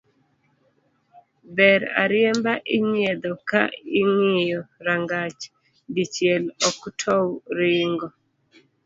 [1.55, 3.63] Dher ariemba inyiedho ka
[3.99, 5.41] ingiyo rangach
[5.95, 7.27] dichiel ok tow
[7.57, 8.07] ringo